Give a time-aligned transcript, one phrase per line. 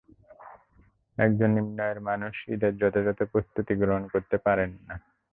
[1.17, 4.95] একজন নিম্ন আয়ের মানুষ ঈদের যথাযথ প্রস্তুতি গ্রহণ করতে পারেন না।